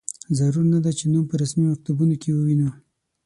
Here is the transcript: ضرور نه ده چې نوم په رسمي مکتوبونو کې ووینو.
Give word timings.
ضرور 0.37 0.65
نه 0.73 0.79
ده 0.83 0.91
چې 0.97 1.03
نوم 1.11 1.25
په 1.29 1.35
رسمي 1.41 1.65
مکتوبونو 1.71 2.15
کې 2.21 2.29
ووینو. 2.33 2.69